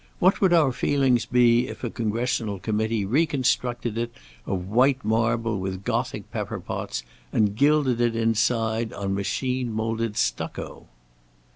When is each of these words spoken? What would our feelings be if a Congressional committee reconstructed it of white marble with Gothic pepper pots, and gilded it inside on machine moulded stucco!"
What 0.17 0.41
would 0.41 0.51
our 0.51 0.71
feelings 0.71 1.27
be 1.27 1.67
if 1.67 1.83
a 1.83 1.91
Congressional 1.91 2.57
committee 2.57 3.05
reconstructed 3.05 3.99
it 3.99 4.11
of 4.47 4.67
white 4.67 5.05
marble 5.05 5.59
with 5.59 5.83
Gothic 5.83 6.31
pepper 6.31 6.59
pots, 6.59 7.03
and 7.31 7.55
gilded 7.55 8.01
it 8.01 8.15
inside 8.15 8.93
on 8.93 9.13
machine 9.13 9.71
moulded 9.71 10.17
stucco!" 10.17 10.87